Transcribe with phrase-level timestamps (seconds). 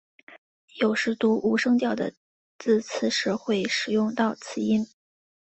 [0.79, 2.11] 有时读无声调的
[2.57, 4.83] 字词时会使用到此音。